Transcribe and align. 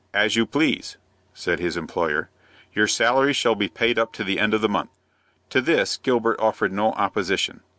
"As 0.15 0.35
you 0.35 0.47
please," 0.47 0.97
said 1.35 1.59
his 1.59 1.77
employer. 1.77 2.31
"Your 2.73 2.87
salary 2.87 3.33
shall 3.33 3.53
be 3.53 3.67
paid 3.67 3.99
up 3.99 4.11
to 4.13 4.23
the 4.23 4.39
end 4.39 4.55
of 4.55 4.61
the 4.61 4.67
month." 4.67 4.89
To 5.51 5.61
this 5.61 5.95
Gilbert 5.97 6.39
offered 6.39 6.73
no 6.73 6.93
opposition. 6.93 7.61